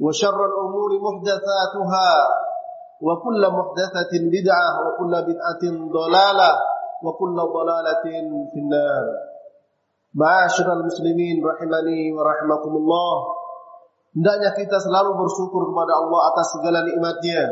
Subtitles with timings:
[0.00, 2.10] وشر الأمور محدثاتها
[3.06, 5.62] وكل محدثة بدعة وكل بدعة
[5.98, 6.50] ضلالة
[7.04, 8.04] وكل ضلالة
[8.52, 9.04] في النار
[10.14, 13.14] معاشر المسلمين rahimani wa rahimakumullah
[14.14, 17.50] Hendaknya kita selalu bersyukur kepada Allah atas segala nikmatnya.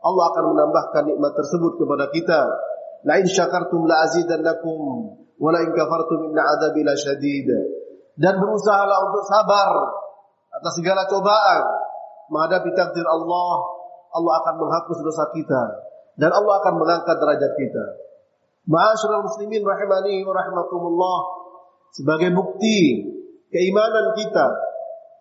[0.00, 2.48] Allah akan menambahkan nikmat tersebut kepada kita.
[3.04, 4.80] La in syakartum la azidannakum
[5.36, 7.48] wa la in kafartum inna adzabi lasyadid.
[8.16, 9.68] Dan berusahalah untuk sabar
[10.48, 11.62] atas segala cobaan
[12.31, 13.55] menghadapi takdir Allah.
[14.13, 15.63] Allah akan menghapus dosa kita
[16.17, 17.85] dan Allah akan mengangkat derajat kita.
[18.69, 21.19] Ma'asyiral muslimin rahimani wa rahimakumullah.
[21.93, 23.05] Sebagai bukti
[23.49, 24.47] keimanan kita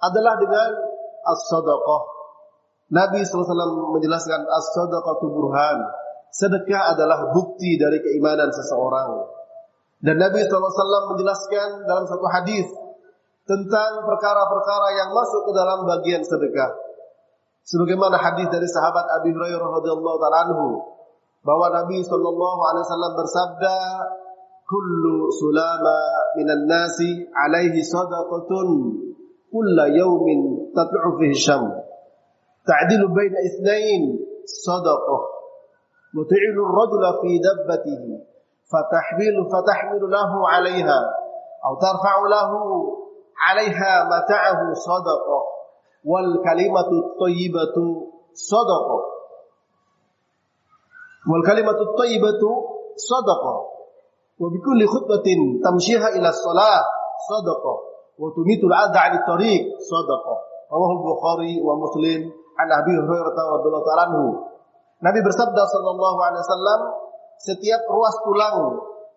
[0.01, 0.71] adalah dengan
[1.25, 2.03] as-sadaqah.
[2.93, 5.79] Nabi SAW menjelaskan as-sadaqatu burhan.
[6.33, 9.29] Sedekah adalah bukti dari keimanan seseorang.
[10.01, 12.69] Dan Nabi SAW menjelaskan dalam satu hadis
[13.45, 16.73] tentang perkara-perkara yang masuk ke dalam bagian sedekah.
[17.63, 20.67] Sebagaimana hadis dari sahabat Abi Hurairah radhiyallahu taala anhu
[21.47, 23.77] bahwa Nabi sallallahu alaihi wasallam bersabda,
[24.67, 25.99] "Kullu sulama
[26.39, 28.69] minan nasi alaihi sadaqatun
[29.47, 31.71] kulla yawmin tatlu'u fihi syam."
[32.67, 34.03] Ta'dilu baina itsnain
[34.43, 35.23] sadaqah.
[36.19, 38.11] Wa ta'ilu ar-rajula fi dabbatihi
[38.67, 40.99] fatahmilu fatahmilu lahu 'alayha
[41.63, 42.59] aw tarfa'u lahu
[43.39, 45.52] 'alayha mata'ahu sadaqah
[46.03, 49.03] wal kalimatu thayyibatu sadaqah
[51.31, 52.49] wal kalimatu thayyibatu
[52.99, 53.59] sadaqah
[54.43, 56.83] wa bi kulli khutbatin tamshiha ila shalah
[57.31, 57.77] sadaqah
[58.19, 60.39] wa tumitu al-'adha 'ala tariq sadaqah
[60.73, 64.25] rawahu al-bukhari wa muslim an Abi Hurairah radhiyallahu ta'ala anhu.
[65.03, 66.81] Nabi bersabda sallallahu alaihi wasallam
[67.43, 68.57] setiap ruas tulang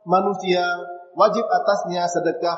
[0.07, 0.65] manusia
[1.13, 2.57] wajib atasnya sedekah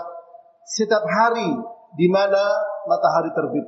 [0.63, 1.49] setiap hari
[1.95, 2.39] di mana
[2.87, 3.67] matahari terbit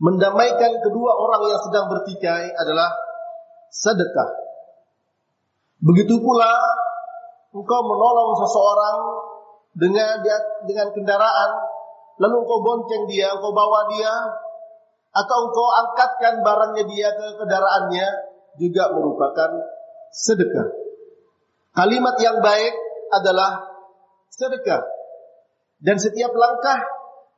[0.00, 2.88] mendamaikan kedua orang yang sedang bertikai adalah
[3.68, 4.30] sedekah.
[5.84, 6.50] Begitu pula
[7.52, 8.98] engkau menolong seseorang
[9.76, 10.24] dengan
[10.64, 11.50] dengan kendaraan,
[12.16, 14.12] lalu engkau bonceng dia, engkau bawa dia,
[15.12, 18.08] atau engkau angkatkan barangnya dia ke kendaraannya,
[18.58, 19.50] juga merupakan
[20.10, 20.68] sedekah.
[21.76, 22.74] Kalimat yang baik
[23.14, 23.62] adalah
[24.32, 24.82] sedekah.
[25.80, 26.76] Dan setiap langkah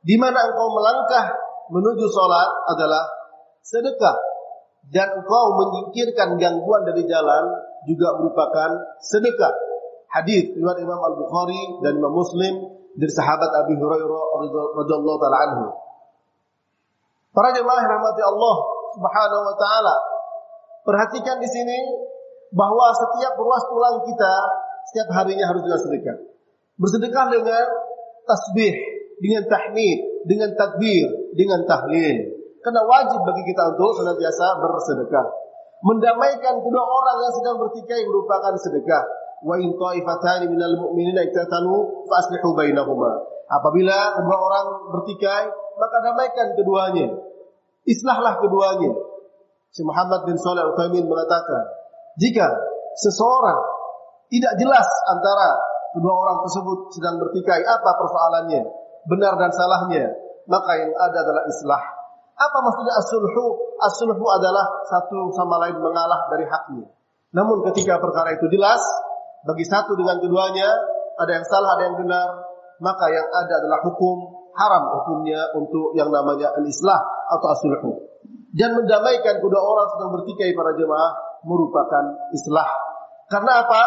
[0.03, 3.03] di mana engkau melangkah menuju sholat adalah
[3.63, 4.17] sedekah
[4.91, 7.43] dan engkau menyingkirkan gangguan dari jalan
[7.87, 9.53] juga merupakan sedekah.
[10.11, 12.53] Hadis riwayat Imam Al Bukhari dan Imam Muslim
[12.93, 14.23] dari sahabat Abi Hurairah
[14.77, 15.65] radhiyallahu taala anhu.
[17.33, 18.55] Para jemaah rahmati Allah
[18.93, 19.95] Subhanahu wa taala.
[20.83, 21.79] Perhatikan di sini
[22.53, 24.33] bahwa setiap ruas tulang kita
[24.91, 26.17] setiap harinya harus juga sedekah.
[26.77, 27.65] Bersedekah dengan
[28.27, 28.75] tasbih,
[29.17, 32.17] dengan tahmid, dengan takbir, dengan tahlil.
[32.63, 35.27] Karena wajib bagi kita untuk senantiasa bersedekah.
[35.83, 39.03] Mendamaikan kedua orang yang sedang bertikai merupakan sedekah.
[39.43, 43.19] Wa in ta'ifatani minal mu'minina iktatalu fa aslihu bainahuma.
[43.51, 44.65] Apabila kedua orang
[44.95, 47.07] bertikai, maka damaikan keduanya.
[47.83, 48.95] Islahlah keduanya.
[49.75, 51.67] Si Muhammad bin Shalih Al-Utsaimin mengatakan,
[52.15, 52.47] jika
[52.95, 53.59] seseorang
[54.31, 55.59] tidak jelas antara
[55.91, 58.63] kedua orang tersebut sedang bertikai, apa persoalannya?
[59.07, 60.11] Benar dan salahnya,
[60.47, 61.83] maka yang ada adalah islah.
[62.33, 63.45] Apa maksudnya as-sulhu?
[63.77, 66.89] As-sulhu adalah satu sama lain mengalah dari haknya.
[67.33, 68.81] Namun ketika perkara itu jelas
[69.43, 70.69] bagi satu dengan keduanya
[71.19, 72.27] ada yang salah ada yang benar,
[72.81, 76.99] maka yang ada adalah hukum haram hukumnya untuk yang namanya al-islah
[77.33, 77.91] atau asulhu.
[78.53, 82.05] Dan mendamaikan kedua orang sedang bertikai para jemaah merupakan
[82.37, 82.69] islah.
[83.25, 83.81] Karena apa?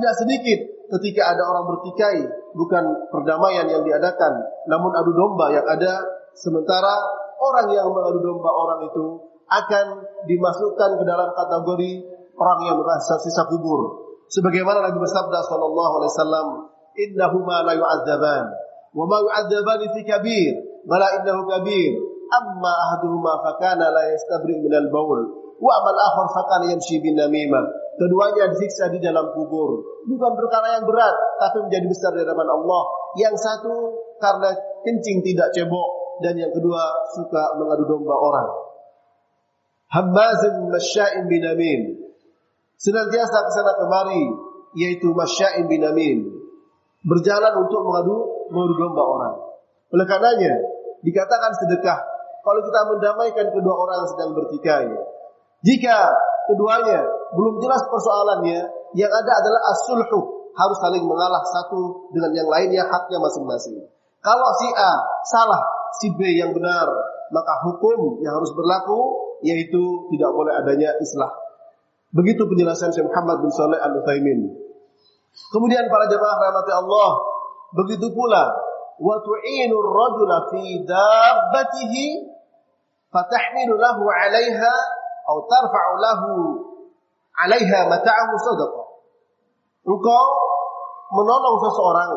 [0.00, 0.60] Tidak sedikit
[0.96, 2.24] ketika ada orang bertikai
[2.56, 4.32] bukan perdamaian yang diadakan,
[4.66, 6.00] namun adu domba yang ada
[6.32, 6.96] sementara
[7.36, 9.86] orang yang mengadu domba orang itu akan
[10.26, 11.92] dimasukkan ke dalam kategori
[12.34, 14.08] orang yang merasa sisa kubur.
[14.26, 16.46] Sebagaimana Nabi bersabda sallallahu alaihi wasallam,
[16.98, 18.44] "Innahuma la yu'adzaban,
[18.96, 21.92] wa ma yu'adzaban fi kabir, bala innahu kabir.
[22.26, 25.30] Amma ahaduhuma fakana la yastabri min al-baul,
[25.62, 29.80] wa amal akhar fakana yamshi bin namimah." Keduanya disiksa di dalam kubur.
[30.04, 32.82] Bukan perkara yang berat, tapi menjadi besar di hadapan Allah.
[33.16, 33.74] Yang satu
[34.20, 34.52] karena
[34.84, 36.80] kencing tidak cebok, dan yang kedua
[37.16, 38.48] suka mengadu domba orang.
[39.88, 42.04] Hammazin masya'in binamin.
[42.76, 44.24] Senantiasa ke sana kemari,
[44.76, 46.36] yaitu masya'in binamin.
[47.00, 48.16] Berjalan untuk mengadu,
[48.52, 49.34] mengadu domba orang.
[49.96, 50.52] Oleh karenanya,
[51.00, 51.98] dikatakan sedekah
[52.46, 54.86] kalau kita mendamaikan kedua orang yang sedang bertikai.
[55.66, 55.98] Jika
[56.46, 57.04] keduanya
[57.34, 58.58] belum jelas persoalannya,
[58.94, 60.20] yang ada adalah as-sulhu,
[60.56, 63.76] harus saling mengalah satu dengan yang lainnya haknya masing-masing.
[64.24, 64.92] Kalau si A
[65.28, 65.62] salah,
[66.00, 66.88] si B yang benar,
[67.30, 71.30] maka hukum yang harus berlaku yaitu tidak boleh adanya islah.
[72.14, 74.48] Begitu penjelasan Syekh Muhammad bin Saleh Al Utsaimin.
[75.52, 77.10] Kemudian para jemaah rahmati Allah,
[77.76, 78.56] begitu pula
[78.96, 82.04] wa tu'inu ar-rajula fi dabbatihi
[83.12, 84.74] fatahmilu lahu 'alaiha
[85.26, 86.30] atau tarfa'u lahu
[87.34, 88.86] 'alaiha mata'ahu sadaqah.
[89.86, 90.26] Engkau
[91.14, 92.10] menolong seseorang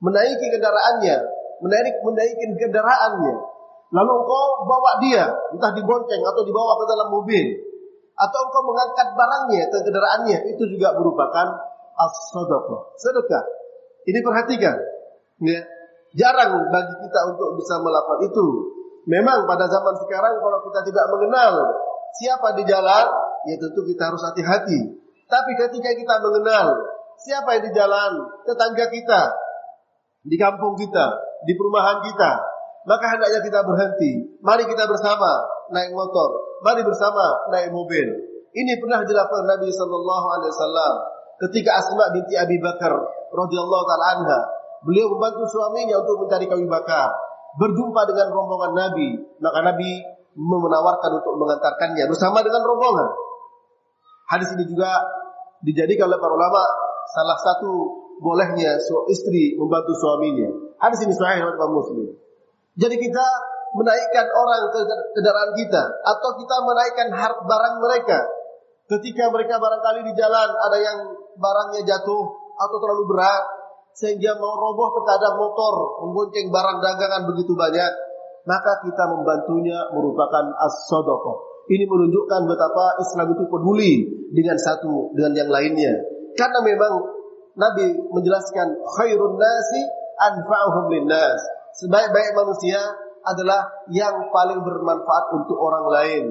[0.00, 1.16] menaiki kendaraannya,
[1.60, 3.34] menaik menaiki kendaraannya.
[3.94, 7.46] Lalu engkau bawa dia, entah dibonceng atau dibawa ke dalam mobil,
[8.16, 11.46] atau engkau mengangkat barangnya ke kendaraannya, itu juga merupakan
[11.94, 13.44] as-sadaqah, sedekah.
[14.04, 14.76] Ini perhatikan,
[15.44, 15.60] ya.
[16.14, 18.46] Jarang bagi kita untuk bisa melakukan itu.
[19.10, 21.52] Memang pada zaman sekarang kalau kita tidak mengenal
[22.20, 23.06] siapa di jalan,
[23.48, 24.80] ya tentu kita harus hati-hati.
[25.24, 26.66] Tapi ketika kita mengenal
[27.18, 28.12] siapa yang di jalan,
[28.44, 29.22] tetangga kita,
[30.24, 31.06] di kampung kita,
[31.44, 32.32] di perumahan kita,
[32.84, 34.12] maka hendaknya kita berhenti.
[34.44, 35.30] Mari kita bersama
[35.72, 38.06] naik motor, mari bersama naik mobil.
[38.54, 40.94] Ini pernah dilakukan Nabi Shallallahu Alaihi Wasallam
[41.42, 42.94] ketika Asma binti Abi Bakar
[43.34, 44.40] radhiyallahu taala anha.
[44.84, 47.08] Beliau membantu suaminya untuk mencari kayu bakar.
[47.56, 50.02] Berjumpa dengan rombongan Nabi, maka Nabi
[50.34, 53.08] menawarkan untuk mengantarkannya bersama dengan rombongan.
[54.30, 54.90] Hadis ini juga
[55.62, 56.62] dijadikan oleh para ulama
[57.14, 57.70] salah satu
[58.18, 58.78] bolehnya
[59.10, 60.50] istri membantu suaminya.
[60.82, 62.08] Hadis ini sahih riwayat Muslim.
[62.74, 63.26] Jadi kita
[63.74, 64.80] menaikkan orang ke
[65.18, 67.08] kendaraan kita atau kita menaikkan
[67.42, 68.18] barang mereka.
[68.84, 70.98] Ketika mereka barangkali di jalan ada yang
[71.40, 73.44] barangnya jatuh atau terlalu berat
[73.94, 77.92] sehingga mau roboh terkadang motor membonceng barang dagangan begitu banyak,
[78.44, 81.36] maka kita membantunya merupakan as-sadaqah.
[81.64, 83.92] Ini menunjukkan betapa Islam itu peduli
[84.36, 85.96] dengan satu dengan yang lainnya.
[86.36, 86.92] Karena memang
[87.56, 89.80] Nabi menjelaskan khairun nasi
[90.20, 91.40] anfa'uhum linnas.
[91.80, 92.78] Sebaik-baik manusia
[93.24, 96.24] adalah yang paling bermanfaat untuk orang lain.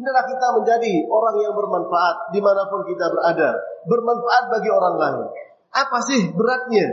[0.00, 3.52] Hendaklah kita menjadi orang yang bermanfaat di mana pun kita berada.
[3.84, 5.28] Bermanfaat bagi orang lain.
[5.76, 6.88] Apa sih beratnya?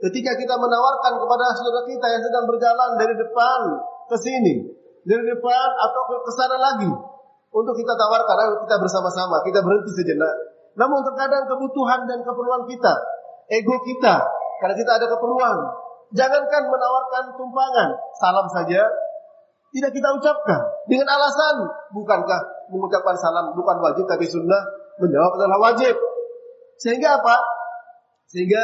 [0.00, 3.60] Ketika kita menawarkan kepada saudara kita yang sedang berjalan dari depan
[4.06, 4.54] ke sini,
[5.06, 6.90] dari depan atau ke sana lagi.
[7.56, 10.34] Untuk kita tawarkan, ayo kita bersama-sama, kita berhenti sejenak.
[10.76, 12.94] Namun terkadang kebutuhan dan keperluan kita
[13.50, 14.14] ego kita
[14.62, 15.56] karena kita ada keperluan.
[16.14, 17.88] Jangankan menawarkan tumpangan,
[18.22, 18.82] salam saja
[19.74, 24.62] tidak kita ucapkan dengan alasan bukankah mengucapkan salam bukan wajib tapi sunnah
[25.02, 25.94] menjawab adalah wajib.
[26.78, 27.36] Sehingga apa?
[28.30, 28.62] Sehingga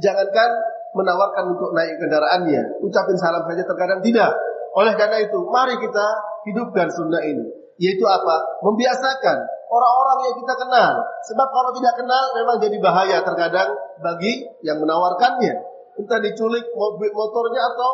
[0.00, 0.50] jangankan
[0.96, 4.32] menawarkan untuk naik kendaraannya, ucapin salam saja terkadang tidak.
[4.76, 6.06] Oleh karena itu, mari kita
[6.48, 7.46] hidupkan sunnah ini.
[7.78, 8.58] Yaitu apa?
[8.66, 9.36] Membiasakan
[9.70, 10.92] orang-orang yang kita kenal.
[11.30, 13.70] Sebab kalau tidak kenal memang jadi bahaya terkadang
[14.02, 15.54] bagi yang menawarkannya.
[15.98, 17.90] Entah diculik mobil motornya atau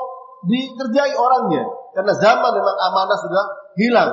[0.48, 1.64] dikerjai orangnya.
[1.92, 3.44] Karena zaman memang amanah sudah
[3.76, 4.12] hilang.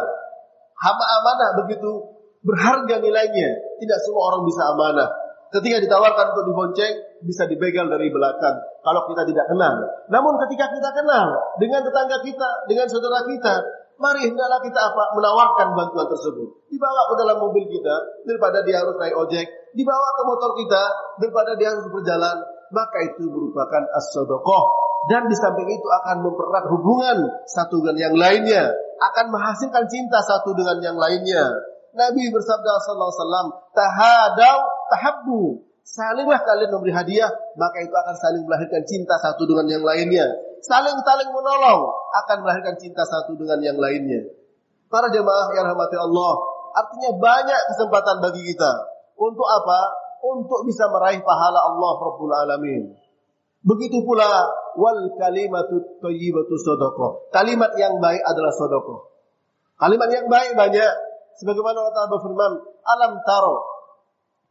[0.82, 1.89] Hama amanah begitu
[2.41, 3.50] berharga nilainya.
[3.80, 5.10] Tidak semua orang bisa amanah.
[5.51, 6.93] Ketika ditawarkan untuk dibonceng,
[7.27, 8.55] bisa dibegal dari belakang.
[8.81, 9.75] Kalau kita tidak kenal.
[10.08, 11.27] Namun ketika kita kenal
[11.60, 13.55] dengan tetangga kita, dengan saudara kita,
[14.01, 15.13] Mari hendaklah kita apa?
[15.13, 16.50] Menawarkan bantuan tersebut.
[16.74, 19.46] Dibawa ke dalam mobil kita daripada dia harus naik ojek,
[19.77, 20.84] dibawa ke motor kita
[21.22, 22.34] daripada dia harus berjalan,
[22.74, 24.63] maka itu merupakan as-sadaqah
[25.05, 30.58] dan di samping itu akan mempererat hubungan satu dengan yang lainnya, akan menghasilkan cinta satu
[30.58, 31.53] dengan yang lainnya.
[31.93, 34.58] Nabi bersabda sallallahu alaihi wasallam, "Tahadau
[34.92, 40.24] tahabbu." Salinglah kalian memberi hadiah, maka itu akan saling melahirkan cinta satu dengan yang lainnya.
[40.62, 41.90] Saling-saling menolong
[42.22, 44.30] akan melahirkan cinta satu dengan yang lainnya.
[44.88, 46.34] Para jemaah yang rahmati Allah,
[46.78, 48.72] artinya banyak kesempatan bagi kita.
[49.18, 49.80] Untuk apa?
[50.22, 52.94] Untuk bisa meraih pahala Allah Rabbul Alamin.
[53.66, 54.30] Begitu pula
[54.78, 57.34] wal kalimatu thayyibatu sadaqah.
[57.34, 59.02] Kalimat yang baik adalah sedekah.
[59.82, 60.92] Kalimat yang baik banyak
[61.42, 62.52] sebagaimana Allah Ta'ala berfirman,
[62.86, 63.71] "Alam taro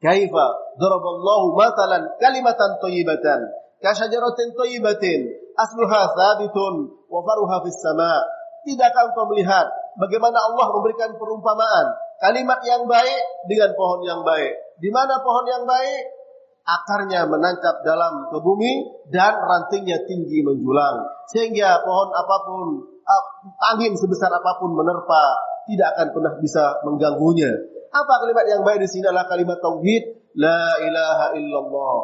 [0.01, 0.47] kaifa
[0.81, 3.41] daraballahu matalan kalimatan thayyibatan
[3.85, 5.21] kasyajaratin thayyibatin
[5.57, 6.75] asluha thabitun
[7.09, 8.25] wa faruha fis sama."
[8.61, 14.53] Tidakkah engkau melihat bagaimana Allah memberikan perumpamaan kalimat yang baik dengan pohon yang baik?
[14.77, 16.21] Di mana pohon yang baik?
[16.71, 18.73] akarnya menancap dalam ke bumi
[19.11, 21.03] dan rantingnya tinggi menjulang
[21.33, 22.67] sehingga pohon apa pun
[23.75, 25.25] angin sebesar apa pun menerpa
[25.67, 27.51] tidak akan pernah bisa mengganggunya.
[27.91, 30.03] Apa kalimat yang baik di sini adalah kalimat tauhid
[30.39, 31.99] la ilaha illallah.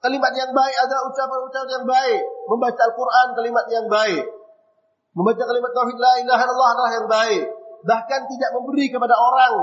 [0.00, 4.24] Kalimat yang baik adalah ucapan-ucapan yang baik, membaca Al-Qur'an kalimat yang baik.
[5.14, 7.42] Membaca kalimat tauhid la ilaha illallah adalah yang baik.
[7.80, 9.54] Bahkan tidak memberi kepada orang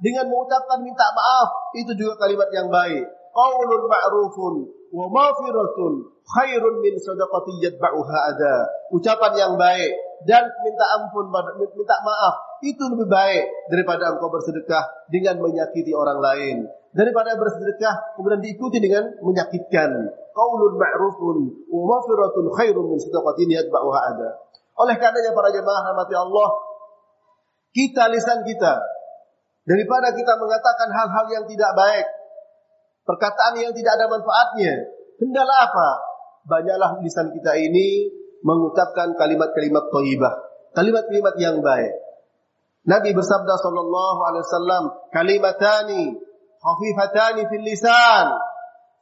[0.00, 4.54] dengan mengucapkan minta maaf itu juga kalimat yang baik qaulun ma'rufun
[4.90, 5.92] wa mafiratun
[6.26, 8.54] khairun min sadaqati yatba'uha ada.
[8.90, 9.92] Ucapan yang baik
[10.28, 16.56] dan minta ampun minta maaf itu lebih baik daripada engkau bersedekah dengan menyakiti orang lain.
[16.92, 19.90] Daripada bersedekah kemudian diikuti dengan menyakitkan.
[20.36, 21.36] Qaulun ma'rufun
[21.72, 24.28] wa mafiratun khairun min sadaqatin yatba'uha ada.
[24.76, 26.48] Oleh karenanya para jemaah rahmati Allah,
[27.72, 28.74] kita lisan kita
[29.64, 32.06] daripada kita mengatakan hal-hal yang tidak baik,
[33.08, 34.72] perkataan yang tidak ada manfaatnya.
[35.20, 35.88] Hendaklah apa?
[36.48, 40.34] Banyaklah lisan kita ini mengucapkan kalimat-kalimat thayyibah,
[40.76, 41.92] kalimat-kalimat yang baik.
[42.88, 46.02] Nabi bersabda sallallahu alaihi wasallam, kalimatani
[46.60, 48.26] khafifatani fil lisan,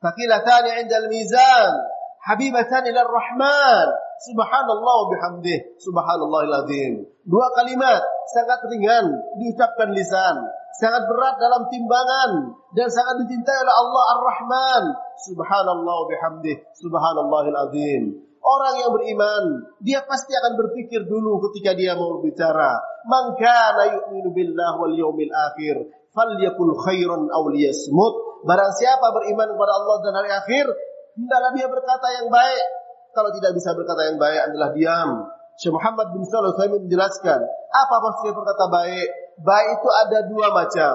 [0.02, 1.72] thaqilatani 'inda al-mizan,
[2.26, 3.86] habibatani lir rahman,
[4.26, 6.92] subhanallah wa bihamdih, subhanallahil azim.
[7.22, 8.02] Dua kalimat
[8.34, 9.06] sangat ringan
[9.38, 10.36] diucapkan lisan,
[10.82, 12.30] sangat berat dalam timbangan
[12.74, 14.82] dan sangat dicintai oleh Allah Ar-Rahman.
[15.26, 18.02] Subhanallah bihamdih, subhanallahil azim.
[18.48, 19.44] Orang yang beriman,
[19.84, 22.80] dia pasti akan berpikir dulu ketika dia mau berbicara.
[23.04, 25.84] Man kana yu'minu billah wal yawmil akhir,
[26.16, 28.40] falyakul khairan aw liyasmut.
[28.48, 30.64] Barang siapa beriman kepada Allah dan hari akhir,
[31.20, 32.64] hendaklah dia berkata yang baik.
[33.12, 35.10] Kalau tidak bisa berkata yang baik adalah diam.
[35.60, 39.08] Syekh Muhammad bin Shalih menjelaskan, apa maksudnya berkata baik?
[39.42, 40.94] baik itu ada dua macam.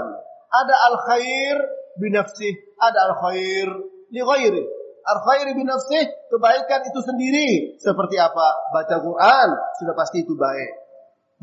[0.53, 1.55] Ada al khair
[1.98, 3.67] binafsih, ada al khair
[4.12, 4.63] li ghairi.
[5.03, 7.50] Al khair binafsih kebaikan itu sendiri.
[7.79, 8.48] Seperti apa?
[8.72, 9.48] Baca Quran
[9.79, 10.72] sudah pasti itu baik.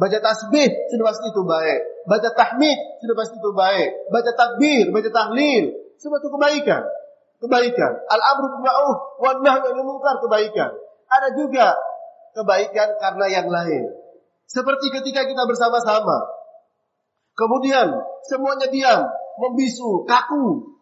[0.00, 1.80] Baca tasbih sudah pasti itu baik.
[2.08, 3.90] Baca tahmid sudah pasti itu baik.
[4.08, 5.64] Baca takbir, baca tahlil,
[6.00, 6.82] semua itu kebaikan.
[7.40, 7.92] Kebaikan.
[8.08, 10.72] Al-amru ma'ruf wan nahyu 'anil munkar kebaikan.
[11.08, 11.76] Ada juga
[12.32, 13.92] kebaikan karena yang lain.
[14.48, 16.40] Seperti ketika kita bersama-sama,
[17.40, 17.88] Kemudian
[18.28, 19.00] semuanya diam,
[19.40, 20.76] membisu, kaku.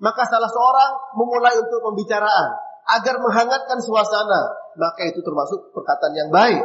[0.00, 0.90] Maka salah seorang
[1.20, 2.48] memulai untuk pembicaraan
[2.88, 4.56] agar menghangatkan suasana.
[4.80, 6.64] Maka itu termasuk perkataan yang baik.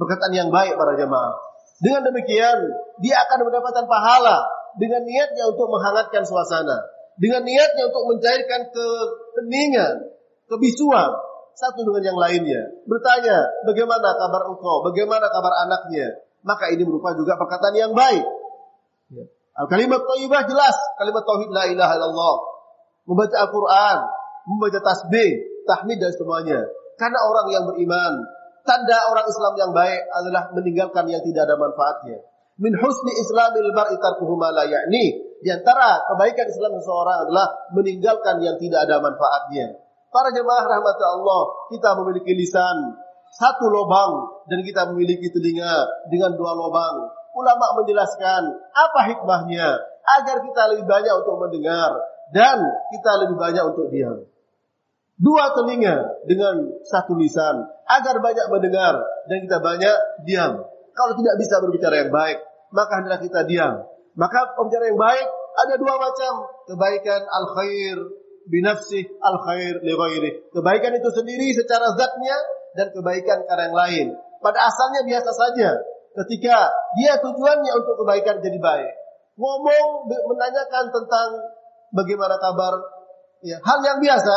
[0.00, 1.36] Perkataan yang baik para jemaah.
[1.78, 2.58] Dengan demikian,
[3.04, 4.48] dia akan mendapatkan pahala
[4.80, 6.88] dengan niatnya untuk menghangatkan suasana.
[7.18, 9.94] Dengan niatnya untuk mencairkan keheningan,
[10.48, 11.10] kebisuan
[11.58, 12.62] satu dengan yang lainnya.
[12.86, 14.86] Bertanya, bagaimana kabar engkau?
[14.86, 16.22] Bagaimana kabar anaknya?
[16.46, 18.22] Maka ini merupakan juga perkataan yang baik.
[19.66, 22.36] Kalimat thayyibah jelas, kalimat tauhid la ilaha illallah.
[23.10, 23.98] Membaca Al-Qur'an,
[24.46, 26.62] membaca tasbih, tahmid dan semuanya.
[26.94, 28.22] Karena orang yang beriman,
[28.62, 32.22] tanda orang Islam yang baik adalah meninggalkan yang tidak ada manfaatnya.
[32.58, 35.26] Min husni islamil mar'i tarkuhu ma la ya'ni.
[35.42, 39.78] Di antara kebaikan Islam seseorang adalah meninggalkan yang tidak ada manfaatnya.
[40.10, 42.94] Para jemaah rahmat Allah, kita memiliki lisan
[43.38, 48.42] satu lubang dan kita memiliki telinga dengan dua lubang ulama menjelaskan
[48.74, 49.68] apa hikmahnya
[50.18, 51.94] agar kita lebih banyak untuk mendengar
[52.34, 52.58] dan
[52.90, 54.26] kita lebih banyak untuk diam.
[55.18, 60.62] Dua telinga dengan satu lisan agar banyak mendengar dan kita banyak diam.
[60.94, 62.38] Kalau tidak bisa berbicara yang baik,
[62.74, 63.74] maka hendaklah kita diam.
[64.18, 65.26] Maka pembicara yang baik
[65.58, 66.32] ada dua macam.
[66.66, 67.96] Kebaikan al-khair
[68.50, 70.30] binafsih al-khair li ghairi.
[70.50, 72.36] Kebaikan itu sendiri secara zatnya
[72.74, 74.06] dan kebaikan karena yang lain.
[74.38, 75.70] Pada asalnya biasa saja,
[76.24, 78.92] ketika dia tujuannya untuk kebaikan jadi baik.
[79.38, 81.28] Ngomong menanyakan tentang
[81.94, 82.74] bagaimana kabar
[83.46, 84.34] ya, hal yang biasa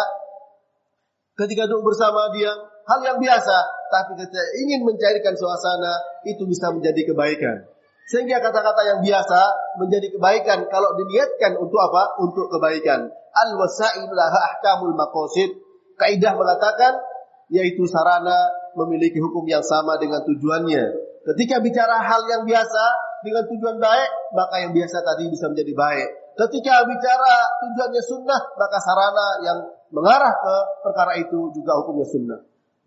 [1.42, 2.54] ketika duduk bersama dia,
[2.86, 3.58] hal yang biasa,
[3.90, 7.66] tapi ketika ingin mencairkan suasana itu bisa menjadi kebaikan.
[8.12, 9.40] Sehingga kata-kata yang biasa
[9.80, 12.20] menjadi kebaikan kalau diniatkan untuk apa?
[12.22, 13.08] Untuk kebaikan.
[13.32, 15.56] Al-wasa'il laha ahkamul maqasid.
[15.96, 17.00] Kaidah mengatakan
[17.48, 21.11] yaitu sarana memiliki hukum yang sama dengan tujuannya.
[21.22, 22.84] Ketika bicara hal yang biasa
[23.22, 26.10] dengan tujuan baik, maka yang biasa tadi bisa menjadi baik.
[26.34, 29.58] Ketika bicara tujuannya sunnah, maka sarana yang
[29.94, 32.40] mengarah ke perkara itu juga hukumnya sunnah.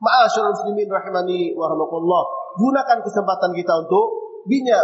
[0.02, 1.70] Ma'asyarul muslimin rahimani wa
[2.54, 4.06] Gunakan kesempatan kita untuk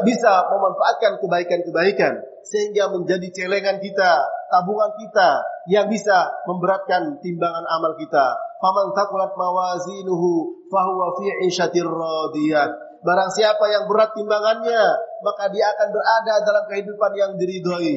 [0.07, 2.13] bisa memanfaatkan kebaikan-kebaikan
[2.47, 8.33] sehingga menjadi celengan kita, tabungan kita yang bisa memberatkan timbangan amal kita.
[8.61, 12.90] Faman taqulat mawazinuhu fahuwa fi 'ishatir radiyah.
[13.01, 14.83] Barang siapa yang berat timbangannya,
[15.25, 17.97] maka dia akan berada dalam kehidupan yang diridhoi.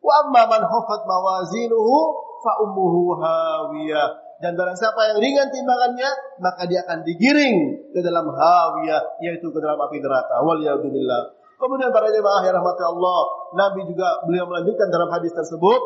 [0.00, 1.96] Wa amma man khaffat mawazinuhu
[2.40, 4.08] fa ummuhu hawiyah.
[4.40, 6.08] Dan barang siapa yang ringan timbangannya,
[6.40, 7.56] maka dia akan digiring
[7.92, 10.40] ke dalam hawiyah, yaitu ke dalam api neraka.
[10.40, 11.36] Waliyahudzubillah.
[11.60, 13.20] Kemudian para jemaah yang rahmati Allah,
[13.52, 15.80] Nabi juga beliau melanjutkan dalam hadis tersebut,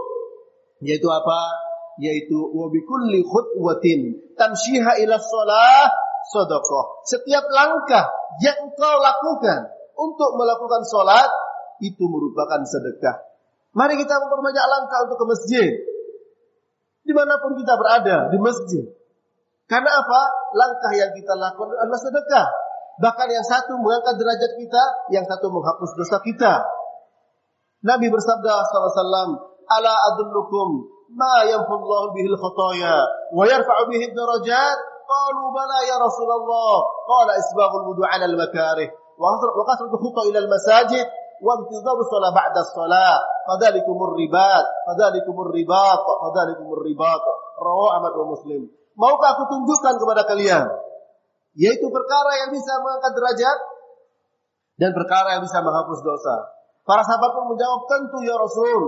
[0.87, 1.50] yaitu apa?
[1.99, 5.90] Yaitu wabikulli khutwatin tamshiha ila sholah
[6.33, 7.04] sodokoh.
[7.04, 8.09] Setiap langkah
[8.40, 11.28] yang engkau lakukan untuk melakukan sholat,
[11.83, 13.16] itu merupakan sedekah.
[13.75, 15.71] Mari kita memperbanyak langkah untuk ke masjid
[17.04, 18.85] di mana pun kita berada di masjid.
[19.69, 20.21] Karena apa?
[20.54, 22.47] Langkah yang kita lakukan adalah sedekah.
[22.95, 26.62] Bahkan yang satu mengangkat derajat kita, yang satu menghapus dosa kita.
[27.85, 32.97] Nabi bersabda SAW, Ala adullukum ma yanfullahu bihil khotoya
[33.33, 36.75] wa yarfa'u bihil darajat qalu bala ya Rasulullah
[37.08, 38.89] qala isbaghul wudu 'ala al-makarih
[39.20, 39.36] wa
[39.68, 41.08] kasratu khutwa ila al-masajid
[41.39, 47.24] وانتظار الصلاة بعد الصلاة فذلكم الرباط فذلكم الرباط فذلكم الرباط
[47.63, 48.68] رواه Ahmad wa Muslim
[49.00, 50.68] Maukah aku tunjukkan kepada kalian
[51.56, 53.58] yaitu perkara yang bisa mengangkat derajat
[54.79, 56.36] dan perkara yang bisa menghapus dosa.
[56.88, 58.82] Para sahabat pun menjawab, tentu ya Rasul.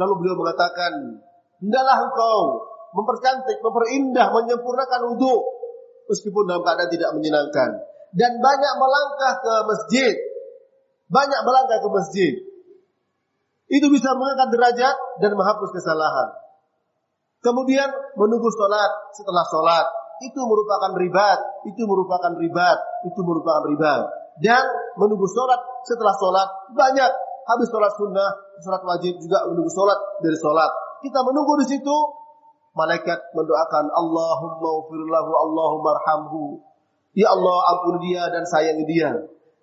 [0.00, 1.20] Lalu beliau mengatakan,
[1.60, 2.38] hendaklah engkau
[2.93, 5.35] mempercantik, memperindah, menyempurnakan wudhu
[6.07, 7.69] meskipun dalam keadaan tidak menyenangkan
[8.13, 10.13] dan banyak melangkah ke masjid
[11.13, 12.33] banyak melangkah ke masjid.
[13.69, 16.29] Itu bisa mengangkat derajat dan menghapus kesalahan.
[17.45, 17.85] Kemudian
[18.17, 19.85] menunggu sholat setelah sholat.
[20.25, 21.39] Itu merupakan ribat.
[21.69, 22.77] Itu merupakan ribat.
[23.05, 24.01] Itu merupakan ribat.
[24.41, 24.63] Dan
[24.97, 26.49] menunggu sholat setelah sholat.
[26.73, 27.11] Banyak.
[27.43, 28.29] Habis sholat sunnah,
[28.63, 30.71] sholat wajib juga menunggu sholat dari sholat.
[31.03, 31.97] Kita menunggu di situ.
[32.73, 36.61] Malaikat mendoakan Allahumma ufirlahu Allahumma arhamhu.
[37.13, 39.13] Ya Allah ampun dia dan sayangi dia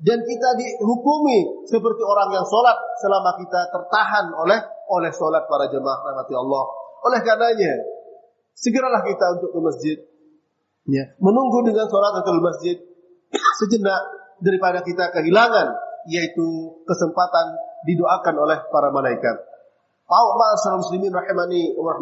[0.01, 4.57] dan kita dihukumi seperti orang yang sholat selama kita tertahan oleh
[4.88, 6.64] oleh sholat para jemaah rahmati Allah.
[7.05, 7.73] Oleh karenanya,
[8.57, 9.96] segeralah kita untuk ke masjid.
[10.88, 12.81] Ya, menunggu dengan sholat atau masjid
[13.61, 14.01] sejenak
[14.40, 15.68] daripada kita kehilangan
[16.09, 16.49] yaitu
[16.88, 19.37] kesempatan didoakan oleh para malaikat.
[20.09, 21.92] Ma'asyiral muslimin rahimani wa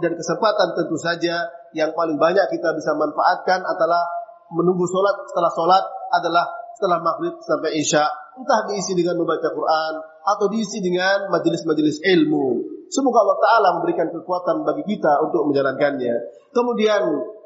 [0.00, 4.02] dan kesempatan tentu saja yang paling banyak kita bisa manfaatkan adalah
[4.50, 8.08] menunggu sholat setelah sholat adalah setelah maghrib sampai isya
[8.40, 12.46] entah diisi dengan membaca Quran atau diisi dengan majelis-majelis ilmu.
[12.90, 16.14] Semoga Allah Ta'ala memberikan kekuatan bagi kita untuk menjalankannya.
[16.50, 17.02] Kemudian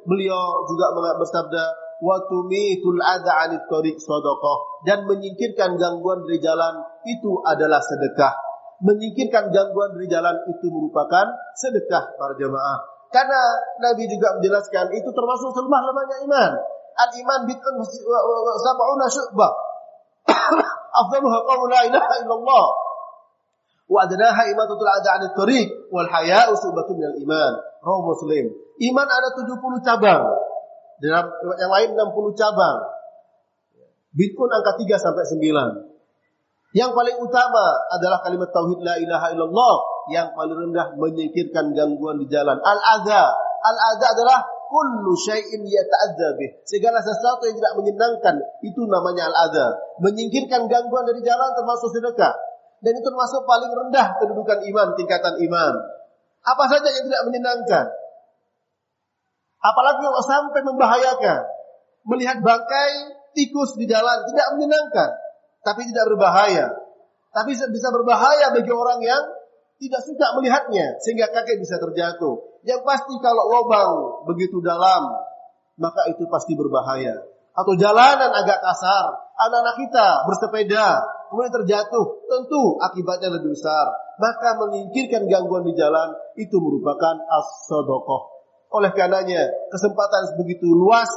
[0.08, 1.64] beliau juga bersabda,
[2.00, 8.43] watumitul adha anit tariq sodokoh dan menyingkirkan gangguan dari jalan itu adalah sedekah.
[8.84, 11.24] Menyingkirkan gangguan dari jalan itu merupakan
[11.56, 12.84] sedekah para jemaah.
[13.08, 13.40] Karena
[13.80, 16.52] Nabi juga menjelaskan itu termasuk lemah-lemahnya iman
[16.94, 17.74] al-iman bid'un
[18.62, 19.52] sab'una syu'bah.
[21.04, 22.66] Afdaluha qawlu la ilaha illallah.
[23.84, 27.52] Wa adnaha imatatul adha 'anil tariq wal haya'u syu'batun minal iman.
[27.84, 28.44] Rawi Muslim.
[28.80, 30.22] Iman ada 70 cabang.
[31.02, 31.26] Dalam
[31.60, 32.78] yang lain 60 cabang.
[34.14, 35.93] Bid'un angka 3 sampai 9.
[36.74, 39.74] Yang paling utama adalah kalimat tauhid la ilaha illallah,
[40.10, 42.58] yang paling rendah menyingkirkan gangguan di jalan.
[42.58, 43.30] Al-adha,
[43.62, 46.34] al-adha adalah kullu syai'in yata'adza.
[46.66, 48.34] Segala sesuatu yang tidak menyenangkan
[48.66, 49.78] itu namanya al-adza.
[50.02, 52.34] Menyingkirkan gangguan dari jalan termasuk sedekah.
[52.82, 55.74] Dan itu termasuk paling rendah kedudukan iman, tingkatan iman.
[56.42, 57.87] Apa saja yang tidak menyenangkan.
[59.62, 61.40] Apalagi kalau sampai membahayakan.
[62.04, 62.90] Melihat bangkai
[63.32, 65.10] tikus di jalan tidak menyenangkan,
[65.64, 66.66] tapi tidak berbahaya.
[67.35, 69.22] Tapi bisa berbahaya bagi orang yang
[69.83, 72.62] tidak suka melihatnya sehingga kakek bisa terjatuh.
[72.62, 73.90] Yang pasti kalau lubang
[74.31, 75.11] begitu dalam
[75.74, 77.27] maka itu pasti berbahaya.
[77.55, 80.87] Atau jalanan agak kasar, anak-anak kita bersepeda
[81.31, 83.90] kemudian terjatuh, tentu akibatnya lebih besar.
[84.22, 88.22] Maka menyingkirkan gangguan di jalan itu merupakan as-sadaqah.
[88.74, 91.11] Oleh karenanya kesempatan begitu luas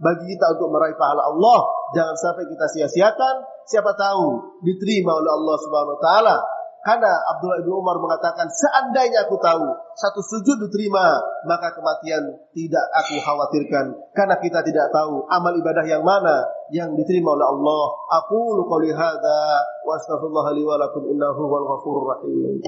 [0.00, 1.60] bagi kita untuk meraih pahala Allah.
[1.92, 3.34] Jangan sampai kita sia-siakan.
[3.68, 6.36] Siapa tahu diterima oleh Allah Subhanahu wa taala.
[6.82, 11.14] Karena Abdullah bin Umar mengatakan, seandainya aku tahu satu sujud diterima,
[11.46, 13.94] maka kematian tidak aku khawatirkan.
[14.10, 16.42] Karena kita tidak tahu amal ibadah yang mana
[16.74, 17.84] yang diterima oleh Allah.
[18.18, 22.58] Aku qouli hadza wa astaghfirullah li wa lakum innahu wal ghafurur rahim.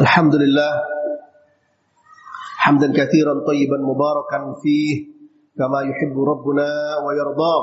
[0.00, 0.72] الحمد لله
[2.64, 4.94] حمدا كثيرا طيبا مباركا فيه
[5.58, 6.68] كما يحب ربنا
[7.04, 7.56] ويرضى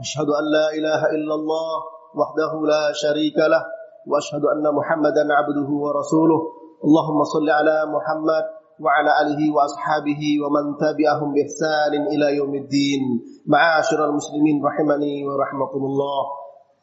[0.00, 1.72] أشهد أن لا إله إلا الله
[2.20, 3.62] وحده لا شريك له
[4.06, 6.40] وأشهد أن محمدا عبده ورسوله
[6.84, 8.44] اللهم صل على محمد
[8.84, 13.02] وعلى آله وأصحابه ومن تبعهم بإحسان إلى يوم الدين
[13.46, 16.22] معاشر المسلمين رحمني ورحمكم الله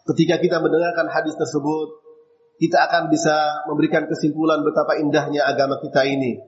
[0.08, 1.88] Ketika kita mendengarkan hadis tersebut,
[2.58, 6.41] kita akan bisa memberikan kesimpulan betapa indahnya agama kita ini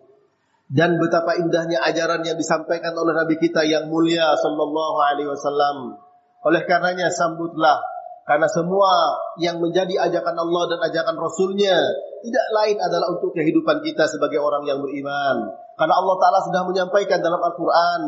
[0.70, 5.98] dan betapa indahnya ajaran yang disampaikan oleh Nabi kita yang mulia sallallahu alaihi wasallam.
[6.46, 7.82] Oleh karenanya sambutlah
[8.30, 11.74] karena semua yang menjadi ajakan Allah dan ajakan Rasulnya
[12.22, 15.50] tidak lain adalah untuk kehidupan kita sebagai orang yang beriman.
[15.74, 18.02] Karena Allah Ta'ala sudah menyampaikan dalam Al-Quran,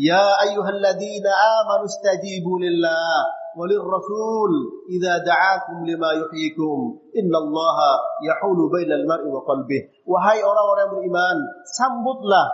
[0.00, 1.28] Ya ayyuhalladzina
[1.60, 4.51] amanu stajibu lillah وللرسول
[4.89, 6.77] إذا دعاكم لما يحييكم
[7.19, 7.77] إن الله
[8.23, 12.47] يحول بين المرء وقلبه wahai orang-orang yang beriman sambutlah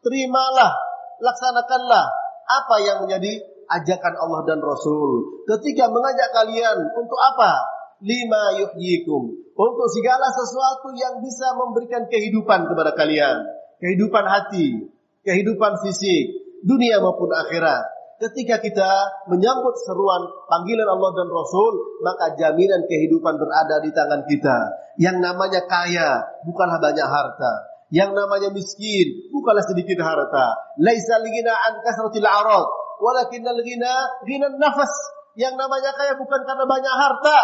[0.00, 0.72] terimalah
[1.20, 2.04] laksanakanlah
[2.48, 7.60] apa yang menjadi ajakan Allah dan Rasul ketika mengajak kalian untuk apa
[8.00, 13.44] lima yuhyikum untuk segala sesuatu yang bisa memberikan kehidupan kepada kalian
[13.84, 14.88] kehidupan hati
[15.28, 17.84] kehidupan fisik dunia maupun akhirat
[18.23, 18.91] Ketika kita
[19.27, 24.57] menyambut seruan panggilan Allah dan Rasul, maka jaminan kehidupan berada di tangan kita.
[24.95, 27.53] Yang namanya kaya bukanlah banyak harta.
[27.91, 30.55] Yang namanya miskin bukanlah sedikit harta.
[30.79, 32.63] Laisa ligina an kasratil arad,
[33.03, 34.93] walakin al-ghina ghina nafas.
[35.35, 37.37] Yang namanya kaya bukan karena banyak harta,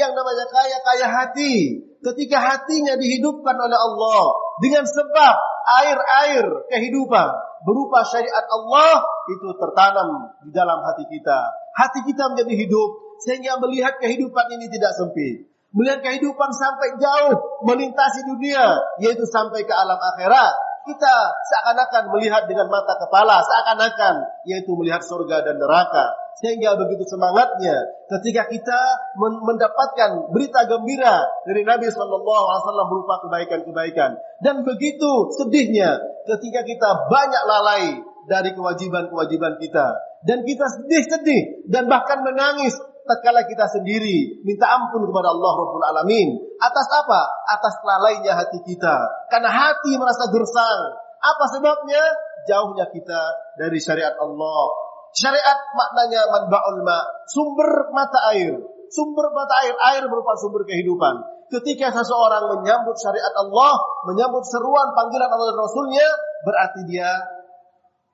[0.00, 1.54] yang namanya kaya kaya hati.
[2.00, 4.22] Ketika hatinya dihidupkan oleh Allah
[4.64, 5.36] dengan sebab
[5.84, 10.08] air-air kehidupan berupa syariat Allah itu tertanam
[10.42, 11.38] di dalam hati kita.
[11.72, 12.90] Hati kita menjadi hidup
[13.22, 15.48] sehingga melihat kehidupan ini tidak sempit.
[15.72, 17.32] Melihat kehidupan sampai jauh
[17.64, 20.52] melintasi dunia yaitu sampai ke alam akhirat.
[20.82, 21.14] Kita
[21.46, 26.21] seakan-akan melihat dengan mata kepala, seakan-akan yaitu melihat surga dan neraka.
[26.40, 27.76] Sehingga begitu semangatnya
[28.08, 28.80] ketika kita
[29.20, 34.10] mendapatkan berita gembira dari Nabi Shallallahu Alaihi Wasallam berupa kebaikan-kebaikan.
[34.40, 37.84] Dan begitu sedihnya ketika kita banyak lalai
[38.26, 39.86] dari kewajiban-kewajiban kita.
[40.22, 46.28] Dan kita sedih-sedih dan bahkan menangis tatkala kita sendiri minta ampun kepada Allah Rabbul Alamin.
[46.62, 47.20] Atas apa?
[47.50, 48.96] Atas lalainya hati kita.
[49.28, 50.80] Karena hati merasa gersang.
[51.22, 52.02] Apa sebabnya?
[52.42, 53.20] Jauhnya kita
[53.54, 54.81] dari syariat Allah.
[55.12, 56.98] Syariat maknanya manba'ul ma,
[57.28, 58.56] sumber mata air.
[58.88, 61.20] Sumber mata air, air berupa sumber kehidupan.
[61.52, 63.76] Ketika seseorang menyambut syariat Allah,
[64.08, 66.08] menyambut seruan panggilan Allah dan Rasulnya,
[66.48, 67.12] berarti dia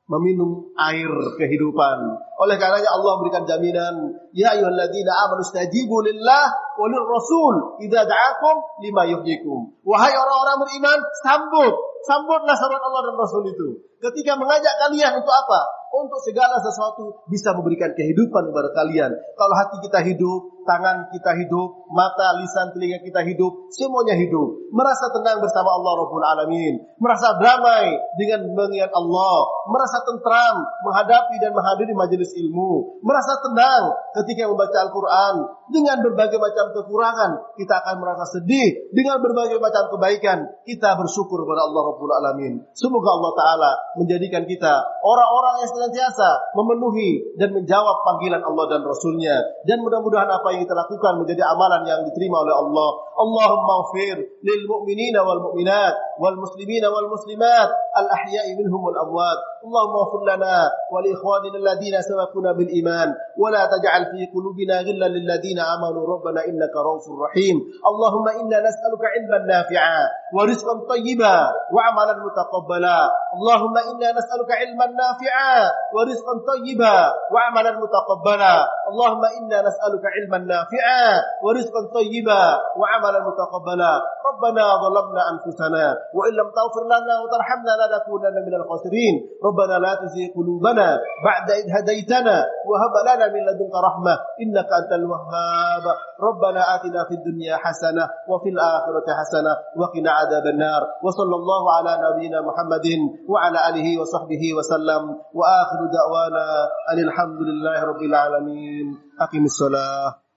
[0.08, 1.98] meminum air kehidupan.
[2.40, 3.94] Oleh karenanya Allah berikan jaminan,
[4.32, 6.48] ya ayyuhalladzina amanu stajibu lillah
[6.80, 9.76] walir rasul idza da'akum lima yuhyikum.
[9.84, 11.74] Wahai orang-orang beriman, sambut,
[12.08, 13.68] sambutlah seruan Allah dan Rasul itu.
[14.00, 15.60] Ketika mengajak kalian untuk apa?
[15.94, 19.10] Untuk segala sesuatu bisa memberikan kehidupan kepada kalian.
[19.34, 24.68] Kalau hati kita hidup, tangan kita hidup, mata, lisan, telinga kita hidup, semuanya hidup.
[24.68, 26.74] Merasa tenang bersama Allah Rabbul Alamin.
[27.00, 29.36] Merasa damai dengan mengingat Allah.
[29.72, 33.00] Merasa tentram menghadapi dan menghadiri majelis ilmu.
[33.00, 35.36] Merasa tenang ketika membaca Al-Quran.
[35.68, 38.88] Dengan berbagai macam kekurangan, kita akan merasa sedih.
[38.88, 42.64] Dengan berbagai macam kebaikan, kita bersyukur kepada Allah Rabbul Alamin.
[42.72, 49.62] Semoga Allah Ta'ala menjadikan kita orang-orang yang senantiasa memenuhi dan menjawab panggilan Allah dan Rasulnya.
[49.62, 52.90] Dan mudah-mudahan apa yang kita lakukan menjadi amalan yang diterima oleh Allah.
[53.14, 59.38] Allahumma ufir lil mu'minina wal mu'minat wal muslimina wal muslimat al ahya'i minhum wal amwat.
[59.64, 60.54] اللهم اغفر لنا
[60.92, 63.08] ولإخواننا الذين سبقونا بالإيمان
[63.42, 66.02] ولا تجعل في قلوبنا غلا للذين آمنوا.
[66.14, 67.56] ربنا إنك رؤوف رحيم.
[67.90, 70.00] اللهم إنا نسألك علما نافعا
[70.36, 71.36] ورزقا طيبا
[71.74, 72.98] وعملا متقبلا.
[73.36, 75.54] اللهم إنا نسألك علما نافعا
[75.94, 76.96] ورزقا طيبا
[77.32, 78.56] وعملا متقبلا.
[78.90, 81.04] اللهم إنا نسألك علما نافعا
[81.44, 82.44] ورزقا طيبا
[82.80, 83.92] وعملا متقبلا.
[84.28, 85.84] ربنا ظلمنا أنفسنا
[86.16, 89.14] وإن لم تغفر لنا وترحمنا لنكونن من الخاسرين.
[89.48, 90.88] ربنا لا تزغ قلوبنا
[91.24, 92.36] بعد إذ هديتنا
[92.68, 95.84] وهب لنا من لدنك رحمة إنك أنت الوهاب.
[96.28, 100.82] ربنا آتنا في الدنيا حسنة وفي الآخرة حسنة وقنا عذاب النار.
[101.04, 102.86] وصلى الله على نبينا محمد
[103.28, 105.02] وعلى آله وصحبه وسلم.
[105.38, 106.46] وآخر دعوانا
[106.92, 108.86] أن الحمد لله رب العالمين.
[109.20, 110.27] أقم الصلاة.